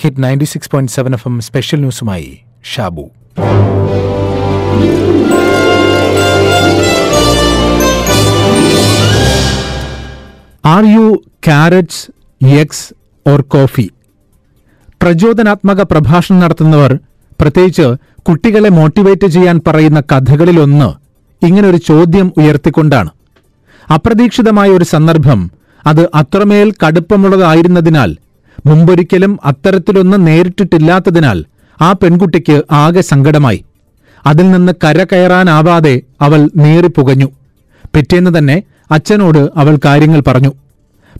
Hit 0.00 0.22
ninety 0.22 0.44
six 0.44 0.70
point 0.70 0.92
seven 0.92 1.12
F 1.14 1.28
M 1.28 1.40
special 1.40 1.78
ന്യൂസുമായി 1.80 2.40
Shabu. 2.64 3.04
Are 10.64 10.84
you 10.84 11.22
carrots 11.46 12.04
eggs 12.46 12.94
or 13.28 13.40
coffee 13.40 13.90
പ്രചോദനാത്മക 15.02 15.82
പ്രഭാഷണം 15.82 16.40
നടത്തുന്നവർ 16.40 16.98
പ്രത്യേകിച്ച് 17.40 17.86
കുട്ടികളെ 18.22 18.68
motivate 18.68 19.26
ചെയ്യാൻ 19.26 19.60
പറയുന്ന 19.66 20.00
കഥകളിലൊന്ന് 20.00 20.88
ഇങ്ങനൊരു 21.46 21.76
ചോദ്യം 21.76 22.32
ഉയർത്തിക്കൊണ്ടാണ്. 22.36 23.10
അപ്രതീക്ഷിതമായ 23.94 24.70
ഒരു 24.70 24.84
സന്ദർഭം 24.84 25.50
അത് 25.86 26.02
അത്രമേൽ 26.14 26.72
കടുപ്പമുള്ളതായിരുന്നതിനാൽ 26.86 28.10
മുമ്പൊരിക്കലും 28.66 29.38
അത്തരത്തിലൊന്നും 29.44 30.24
നേരിട്ടിട്ടില്ലാത്തതിനാൽ 30.24 31.44
ആ 31.82 31.92
പെൺകുട്ടിക്ക് 31.92 32.62
ആകെ 32.70 33.00
സങ്കടമായി. 33.00 33.64
അതിൽ 34.26 34.50
നിന്ന് 34.50 34.72
കര 34.84 35.04
കയറാനാവാതെ 35.04 36.00
അവൾ 36.20 36.50
നീറിപ്പുകഞ്ഞു 36.56 37.28
പിറ്റേന്ന് 37.94 38.38
തന്നെ 38.38 38.62
അച്ഛനോട് 38.90 39.50
അവൾ 39.56 39.78
കാര്യങ്ങൾ 39.84 40.22
പറഞ്ഞു. 40.26 40.52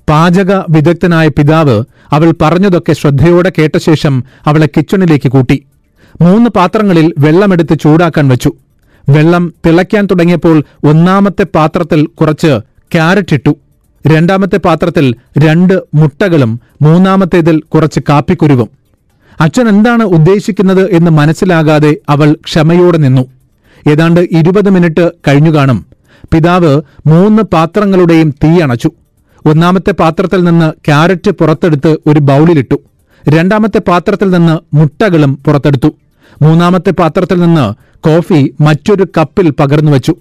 പാചക 0.09 0.53
വിദഗ്ധനായ 0.53 1.29
പിതാവ് 1.29 1.85
അവൾ 2.13 2.35
പറഞ്ഞതൊക്കെ 2.43 2.93
ശ്രദ്ധയോടെ 2.93 3.53
കേട്ട 3.59 3.77
ശേഷം 3.77 4.25
അവളെ 4.47 4.67
കിച്ചണിലേക്ക് 4.67 5.29
കൂട്ടി. 5.29 5.67
മൂന്ന് 6.21 6.51
പാത്രങ്ങളിൽ 6.51 7.15
വെള്ളമെടുത്ത് 7.19 7.79
ചൂടാക്കാൻ 7.79 8.29
വെച്ചു. 8.29 8.53
വെള്ളം 9.09 9.55
തിളയ്ക്കാൻ 9.67 10.07
തുടങ്ങിയപ്പോൾ 10.07 10.63
ഒന്നാമത്തെ 10.85 11.47
പാത്രത്തിൽ 11.55 12.07
കുറച്ച് 12.07 12.61
ക്യാരറ്റ് 12.95 13.35
ഇട്ടു. 13.35 13.57
രണ്ടാമത്തെ 14.07 14.57
പാത്രത്തിൽ 14.57 15.15
രണ്ട് 15.39 15.83
മുട്ടകളും 15.95 16.61
മൂന്നാമത്തേതിൽ 16.83 17.61
കുറച്ച് 17.61 18.01
കാപ്പിക്കുരുവും. 18.09 18.69
അച്ഛൻ 19.41 19.69
എന്താണ് 19.69 20.03
ഉദ്ദേശിക്കുന്നത് 20.03 20.91
എന്ന് 20.91 21.11
മനസ്സിലാകാതെ 21.11 21.97
അവൾ 22.09 22.33
ക്ഷമയോടെ 22.33 22.99
നിന്നു. 22.99 23.23
ഏതാണ്ട് 23.91 24.21
ഇരുപത് 24.21 24.71
മിനിറ്റ് 24.71 25.11
കഴിഞ്ഞു 25.29 25.51
കാണും. 25.51 25.87
പിതാവ് 26.33 26.83
മൂന്ന് 27.07 27.43
പാത്രങ്ങളുടെയും 27.43 28.35
തീ 28.45 28.61
അണച്ചു. 28.61 28.91
ഒന്നാമത്തെ 29.47 29.93
പാത്രത്തിൽ 29.93 30.45
നിന്ന് 30.45 30.73
ക്യാരറ്റ് 30.73 31.31
പുറത്തെടുത്ത് 31.31 31.97
ഒരു 32.07 32.21
ബൗളിലിട്ടു. 32.21 32.75
രണ്ടാമത്തെ 33.29 33.79
പാത്രത്തിൽ 33.79 34.31
നിന്ന് 34.31 34.77
മുട്ടകളും 34.77 35.39
പുറത്തെടുത്തു. 35.47 35.89
മൂന്നാമത്തെ 36.43 36.91
പാത്രത്തിൽ 36.91 37.41
നിന്ന് 37.41 37.75
കോഫി 38.01 38.55
മറ്റൊരു 38.61 39.07
കപ്പിൽ 39.19 39.51
പകർന്നു 39.51 39.93
വച്ചു. 39.93 40.15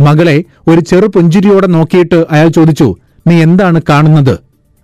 മകളെ 0.00 0.44
ഒരു 0.68 0.80
ചെറു 0.80 1.06
പുഞ്ചിരിയോടെ 1.06 1.66
നോക്കിയിട്ട് 1.66 2.24
അയാൾ 2.30 2.48
ചോദിച്ചു 2.48 2.96
നീ 3.28 3.42
എന്താണ് 3.42 3.80
കാണുന്നത്? 3.88 4.38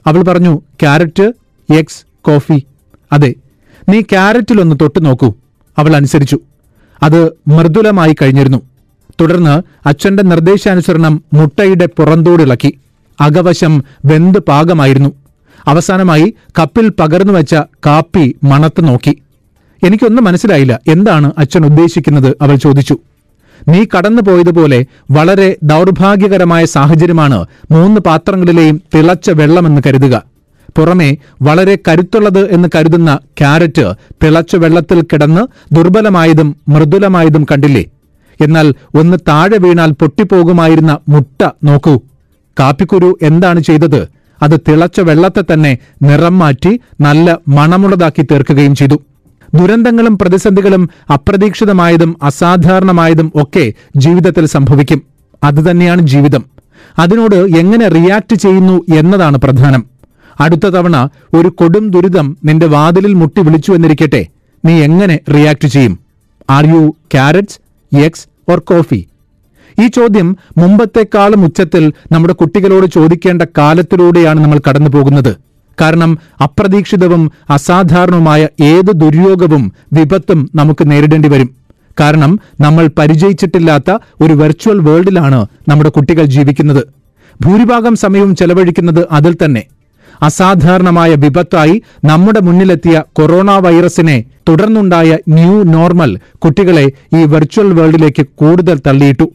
അവൾ 0.06 0.22
പറഞ്ഞു 0.22 0.62
ക്യാരറ്റ് 0.80 1.32
എഗ്സ് 1.72 2.04
കോഫി. 2.22 2.66
അതെ 3.12 3.34
നീ 3.88 4.00
ക്യാരറ്റിലൊന്ന് 4.00 4.76
തൊട്ടു 4.80 4.98
നോക്കൂ. 4.98 5.32
അവൾ 5.78 5.96
അനുസരിച്ചു. 5.96 6.38
അത് 7.02 7.24
മൃദുലമായി 7.26 8.16
കഴിഞ്ഞിരുന്നു. 8.22 8.62
തുടർന്ന് 9.20 9.88
അച്ഛന്റെ 9.88 10.22
നിർദ്ദേശാനുസരണം 10.22 11.24
മുട്ടയുടെ 11.32 11.86
പുറന്തോടിളക്കി. 11.86 12.78
അകവശം 13.20 13.84
വെന്ത് 14.04 14.38
പാകമായിരുന്നു. 14.38 15.10
അവസാനമായി 15.66 16.34
കപ്പിൽ 16.58 16.88
പകർന്നു 16.88 17.32
വെച്ച 17.32 17.54
കാപ്പി 17.54 18.36
മണത്ത് 18.44 18.88
നോക്കി. 18.88 19.22
എനിക്കൊന്നും 19.82 20.24
മനസ്സിലായില്ല. 20.24 20.80
എന്താണ് 20.88 21.32
അച്ഛൻ 21.38 21.66
ഉദ്ദേശിക്കുന്നത്? 21.66 22.36
അവൾ 22.42 22.56
ചോദിച്ചു. 22.56 22.98
നീ 23.68 23.84
കടന്നുപോയതുപോലെ 23.84 24.86
വളരെ 25.10 25.56
ദൗർഭാഗ്യകരമായ 25.62 26.64
സാഹചര്യമാണ് 26.64 27.46
മൂന്ന് 27.70 28.00
പാത്രങ്ങളിലെയും 28.00 28.82
തിളച്ച 28.94 29.30
വെള്ളമെന്ന് 29.30 29.82
കരുതുക. 29.86 30.22
പുറമേ 30.78 31.16
വളരെ 31.42 31.78
കരുത്തുള്ളത് 31.88 32.50
എന്ന് 32.50 32.68
കരുതുന്ന 32.74 33.18
ക്യാരറ്റ് 33.38 33.94
തിളച്ച 34.24 34.56
വെള്ളത്തിൽ 34.56 35.00
കിടന്ന് 35.00 35.74
ദുർബലമായതും 35.74 36.56
മൃദുലമായതും 36.68 37.46
കണ്ടില്ലേ? 37.52 37.84
എന്നാൽ 38.40 38.74
ഒന്ന് 38.94 39.16
താഴെ 39.28 39.56
വീണാൽ 39.56 39.90
പൊട്ടിപ്പോകുമായിരുന്ന 39.92 40.98
മുട്ട 41.08 41.48
നോക്കൂ. 41.64 42.00
കാപ്പിക്കുരു 42.60 43.18
എന്താണ് 43.22 43.60
ചെയ്തത്? 43.60 44.08
അത് 44.42 44.60
തിളച്ച 44.68 45.00
വെള്ളത്തെ 45.00 45.44
തന്നെ 45.52 45.78
നിറം 46.02 46.38
മാറ്റി 46.38 46.80
നല്ല 47.00 47.38
മണമുള്ളതാക്കി 47.48 48.22
തീർക്കുകയും 48.22 48.74
ചെയ്തു. 48.74 49.00
ദുരന്തങ്ങളും 49.54 50.18
പ്രതിസന്ധികളും 50.18 50.90
അപ്രതീക്ഷിതമായതും 51.12 52.16
അസാധാരണമായതും 52.22 53.32
ഒക്കെ 53.34 53.72
ജീവിതത്തിൽ 53.96 54.46
സംഭവിക്കും. 54.46 55.02
അതുതന്നെയാണ് 55.44 56.02
ജീവിതം. 56.02 56.44
അതിനോട് 56.98 57.34
എങ്ങനെ 57.34 57.88
റിയാക്ട് 57.88 58.34
ചെയ്യുന്നു 58.34 58.84
എന്നതാണ് 58.94 59.38
പ്രധാനം. 59.38 59.84
അടുത്ത 60.40 60.66
തവണ 60.66 61.08
ഒരു 61.34 61.48
കൊടും 61.48 61.90
ദുരിതം 61.90 62.36
നിന്റെ 62.44 62.66
വാതിലിൽ 62.66 63.14
മുട്ടി 63.14 63.40
വിളിച്ചു 63.40 63.72
എന്നിരിക്കട്ടെ. 63.72 64.26
നീ 64.64 64.82
എങ്ങനെ 64.82 65.20
റിയാക്ട് 65.34 65.68
ചെയ്യും? 65.68 65.98
Are 66.50 66.64
you 66.66 66.94
carrots 67.12 67.58
eggs 67.96 68.52
or 68.52 68.58
coffee 68.58 69.06
ഈ 69.80 69.86
ചോദ്യം 69.86 70.36
മുമ്പത്തെക്കാളും 70.58 71.44
ഉച്ചത്തിൽ 71.44 71.92
നമ്മുടെ 72.12 72.34
കുട്ടികളോട് 72.34 72.86
ചോദിക്കേണ്ട 72.86 73.42
കാലത്തിലൂടെയാണ് 73.58 74.40
നമ്മൾ 74.40 74.60
കടന്നു 74.68 74.90
പോകുന്നത് 74.90 75.32
കാരണം 75.80 76.18
അപ്രതീക്ഷിതവും 76.40 77.22
അസാധാരണവുമായ 77.50 78.42
ഏത് 78.60 78.90
ദുര്യോഗവും 79.02 79.72
വിപത്തും 79.92 80.50
നമുക്ക് 80.54 80.90
നേരിടേണ്ടി 80.90 81.28
വരും. 81.28 81.50
കാരണം 82.00 82.32
നമ്മൾ 82.60 82.84
പരിചയിച്ചിട്ടില്ലാത്ത 82.98 83.90
ഒരു 84.20 84.32
വെർച്വൽ 84.32 84.78
വേൾഡിലാണ് 84.78 85.46
നമ്മുടെ 85.68 85.90
കുട്ടികൾ 85.90 86.24
ജീവിക്കുന്നത്. 86.24 86.82
ഭൂരിഭാഗം 87.44 87.96
സമയവും 87.96 88.36
ചെലവഴിക്കുന്നത് 88.36 89.06
അതിൽ 89.10 89.36
തന്നെ. 89.44 89.62
അസാധാരണമായ 90.22 91.14
വിപത്തായി 91.14 91.82
നമ്മുടെ 92.04 92.40
മുന്നിലെത്തിയ 92.40 93.02
കൊറോണ 93.12 93.50
വൈറസിനെ 93.64 94.24
തുടർന്നുണ്ടായ 94.48 95.18
ന്യൂ 95.28 95.62
നോർമൽ 95.62 96.10
കുട്ടികളെ 96.44 96.84
ഈ 97.18 97.24
വെർച്വൽ 97.24 97.72
വേൾഡിലേക്ക് 97.72 98.26
കൂടുതൽ 98.34 98.80
തള്ളിയിട്ടു. 98.86 99.26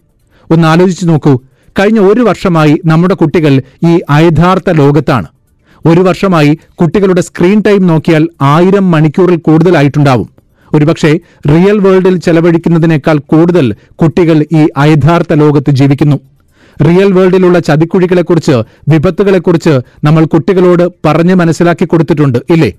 ഒന്ന് 0.51 0.67
ആലോചിച്ചു 0.67 1.05
നോക്കൂ 1.05 1.33
കഴിഞ്ഞ 1.79 1.99
ഒരു 1.99 2.21
വർഷമായി 2.21 2.73
നമ്മുടെ 2.85 3.13
കുട്ടികൾ 3.13 3.53
ഈ 3.89 3.99
അയഥാർത്ഥ 4.09 4.69
ലോകത്താണ്. 4.69 5.27
ഒരു 5.85 5.99
വർഷമായി 5.99 6.59
കുട്ടികളുടെ 6.75 7.21
സ്ക്രീൻ 7.21 7.63
ടൈം 7.67 7.87
നോക്കിയാൽ 7.87 8.27
ആയിരം 8.41 8.91
മണിക്കൂറിൽ 8.91 9.35
കൂടുതലായിട്ടുണ്ടാവും. 9.35 10.29
ഒരുപക്ഷെ 10.73 11.19
റിയൽ 11.49 11.77
വേൾഡിൽ 11.79 12.17
ചെലവഴിക്കുന്നതിനേക്കാൾ 12.17 13.17
കൂടുതൽ 13.17 13.75
കുട്ടികൾ 13.95 14.45
ഈ 14.51 14.67
അയഥാർത്ഥ 14.77 15.33
ലോകത്ത് 15.33 15.71
ജീവിക്കുന്നു. 15.71 16.19
റിയൽ 16.87 17.11
വേൾഡിലുള്ള 17.11 17.59
ചതിക്കുഴികളെക്കുറിച്ച് 17.59 18.51
വിപത്തുകളെക്കുറിച്ച് 18.89 19.79
നമ്മൾ 20.03 20.25
കുട്ടികളോട് 20.25 20.91
പറഞ്ഞു 21.05 21.33
മനസ്സിലാക്കി 21.33 21.85
കൊടുത്തിട്ടുണ്ട് 21.85 22.39
ഇല്ലേ? 22.49 22.71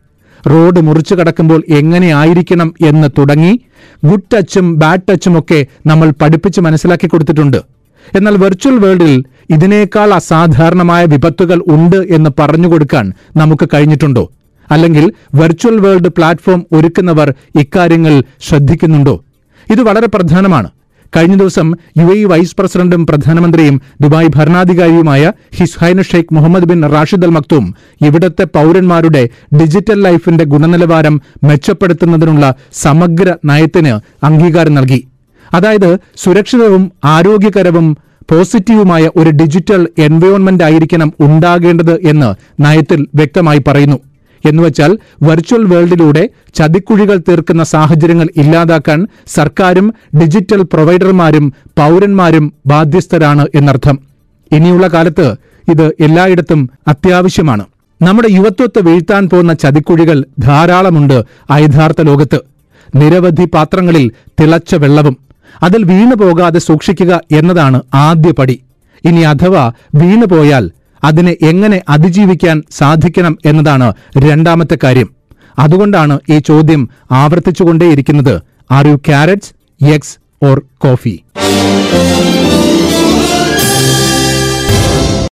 റോഡ് 0.51 0.81
മുറിച്ചു 0.81 1.15
കടക്കുമ്പോൾ 1.15 1.63
എങ്ങനെയായിരിക്കണം 1.69 2.75
എന്ന് 2.81 3.09
തുടങ്ങി 3.19 3.61
ഗുഡ് 4.05 4.37
ടച്ചും 4.37 4.79
ബാഡ് 4.79 5.13
ടച്ചും 5.13 5.39
ഒക്കെ 5.39 5.67
നമ്മൾ 5.87 6.11
പഠിപ്പിച്ച് 6.11 6.61
മനസ്സിലാക്കി 6.61 7.07
കൊടുത്തിട്ടുണ്ട്. 7.07 7.80
എന്നാൽ 8.17 8.37
വെർച്വൽ 8.37 8.79
വേൾഡിൽ 8.79 9.25
ഇതിനേക്കാൾ 9.51 10.15
അസാധാരണമായ 10.15 11.05
വിപത്തുകൾ 11.05 11.63
ഉണ്ട് 11.69 11.97
എന്ന് 11.97 12.31
പറഞ്ഞുകൊടുക്കാൻ 12.39 13.13
നമുക്ക് 13.37 13.69
കഴിഞ്ഞിട്ടുണ്ടോ? 13.75 14.31
അല്ലെങ്കിൽ 14.71 15.13
വെർച്വൽ 15.35 15.81
വേൾഡ് 15.81 16.09
പ്ലാറ്റ്ഫോം 16.09 16.67
ഒരുക്കുന്നവർ 16.73 17.35
ഇക്കാര്യങ്ങൾ 17.61 18.23
ശ്രദ്ധിക്കുന്നുണ്ടോ? 18.41 19.25
ഇത് 19.71 19.83
വളരെ 19.83 20.07
പ്രധാനമാണ്. 20.07 20.71
കഴിഞ്ഞ 21.17 21.35
ദിവസം 21.35 21.75
യു 21.99 22.05
എ 22.05 22.25
വൈസ് 22.25 22.57
പ്രസിഡന്റും 22.57 23.07
പ്രധാനമന്ത്രിയും 23.07 23.81
Dubai 24.01 24.29
ഭരണാധികാരിയുമായ 24.37 25.33
his highness 25.55 26.03
Sheikh 26.03 26.35
Mohammed 26.35 26.65
bin 26.65 26.87
Rashid 26.87 27.27
Al 27.27 27.31
Maktoum 27.31 27.75
ഇവിടത്തെ 28.01 28.45
പൌരന്മാരുടെ 28.45 29.29
ഡിജിറ്റൽ 29.61 30.03
ലൈഫിന്റെ 30.03 30.45
ഗുണനിലവാരം 30.45 31.21
മെച്ചപ്പെടുത്തുന്നതിനുള്ള 31.45 32.55
സമഗ്ര 32.73 33.35
നയത്തിന് 33.45 34.25
അംഗീകാരം 34.27 34.75
നൽകി. 34.75 35.07
അതായത് 35.53 35.99
സുരക്ഷിതവും 36.17 36.93
ആരോഗ്യകരവും 37.05 37.97
പോസിറ്റീവുമായ 38.33 39.11
ഒരു 39.17 39.31
ഡിജിറ്റൽ 39.31 39.89
എൻവയോൺമെന്റ് 39.99 40.65
ആയിരിക്കണം 40.65 41.13
ഉണ്ടാകേണ്ടത് 41.21 42.01
എന്ന് 42.01 42.63
നയത്തിൽ 42.63 43.07
വ്യക്തമായി 43.15 43.63
പറയുന്നു. 43.67 43.97
എന്നുവച്ചാൽ 44.45 44.99
വെർച്വൽ 45.23 45.65
വേൾഡിലൂടെ 45.65 46.29
ചതിക്കുഴികൾ 46.55 47.17
തീർക്കുന്ന 47.17 47.63
സാഹചര്യങ്ങൾ 47.63 48.29
ഇല്ലാതാക്കാൻ 48.37 49.07
സർക്കാരും 49.27 49.95
ഡിജിറ്റൽ 50.21 50.63
പ്രൊവൈഡർമാരും 50.63 51.53
പൌരന്മാരും 51.67 52.53
ബാധ്യസ്ഥരാണ് 52.67 53.47
എന്നർത്ഥം. 53.55 53.99
ഇനിയുള്ള 54.53 54.87
കാലത്ത് 54.87 55.35
ഇത് 55.71 55.87
എല്ലായിടത്തും 56.01 56.71
അത്യാവശ്യമാണ്. 56.89 57.65
നമ്മുടെ 58.03 58.29
യുവത്വത്തെ 58.31 58.81
വീഴ്ത്താൻ 58.81 59.29
പോകുന്ന 59.29 59.53
ചതിക്കുഴികൾ 59.53 60.25
ധാരാളമുണ്ട് 60.39 61.25
അയഥാർത്ഥ 61.51 62.03
ലോകത്ത്. 62.03 62.41
നിരവധി 62.95 63.45
പാത്രങ്ങളിൽ 63.45 64.11
തിളച്ച 64.41 64.75
വെള്ളവും 64.75 65.30
അതിൽ 65.63 65.85
വീണു 65.85 66.15
പോകാതെ 66.15 66.59
സൂക്ഷിക്കുക 66.59 67.21
എന്നതാണ് 67.33 67.83
ആദ്യപടി 67.95 68.61
ഇനി 69.05 69.21
അഥവാ 69.21 69.73
വീണു 69.95 70.27
പോയാൽ 70.27 70.71
അതിനെ 71.05 71.37
എങ്ങനെ 71.43 71.83
അതിജീവിക്കാൻ 71.89 72.63
സാധിക്കണം 72.71 73.39
എന്നതാണ് 73.45 73.93
രണ്ടാമത്തെ 74.19 74.79
കാര്യം. 74.85 75.09
അതുകൊണ്ടാണ് 75.59 76.19
ഈ 76.31 76.39
ചോദ്യം 76.39 76.89
ആവർത്തിച്ചുകൊണ്ടേയിരിക്കുന്നത്. 77.11 78.41
Are 78.71 78.87
you 78.87 78.97
carrots 78.97 79.53
eggs 79.95 80.17
or 80.45 80.63
coffee 80.79 81.15